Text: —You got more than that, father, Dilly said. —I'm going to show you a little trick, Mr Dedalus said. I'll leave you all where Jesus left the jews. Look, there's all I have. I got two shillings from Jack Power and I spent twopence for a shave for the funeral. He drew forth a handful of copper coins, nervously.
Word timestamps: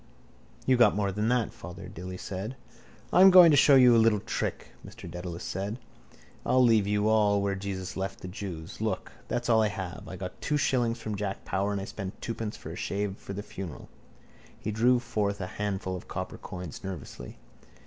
—You 0.65 0.77
got 0.77 0.95
more 0.95 1.11
than 1.11 1.27
that, 1.29 1.53
father, 1.53 1.87
Dilly 1.87 2.17
said. 2.17 2.55
—I'm 3.13 3.29
going 3.29 3.51
to 3.51 3.55
show 3.55 3.75
you 3.75 3.95
a 3.95 4.01
little 4.01 4.19
trick, 4.19 4.71
Mr 4.83 5.07
Dedalus 5.07 5.43
said. 5.43 5.77
I'll 6.43 6.63
leave 6.63 6.87
you 6.87 7.07
all 7.07 7.39
where 7.39 7.53
Jesus 7.53 7.95
left 7.95 8.21
the 8.21 8.27
jews. 8.27 8.81
Look, 8.81 9.11
there's 9.27 9.47
all 9.47 9.61
I 9.61 9.67
have. 9.67 10.07
I 10.07 10.15
got 10.15 10.41
two 10.41 10.57
shillings 10.57 10.99
from 10.99 11.15
Jack 11.17 11.45
Power 11.45 11.71
and 11.71 11.79
I 11.79 11.85
spent 11.85 12.19
twopence 12.19 12.57
for 12.57 12.71
a 12.71 12.75
shave 12.75 13.17
for 13.17 13.33
the 13.33 13.43
funeral. 13.43 13.89
He 14.59 14.71
drew 14.71 14.97
forth 14.97 15.39
a 15.39 15.45
handful 15.61 15.95
of 15.95 16.07
copper 16.07 16.39
coins, 16.39 16.83
nervously. 16.83 17.37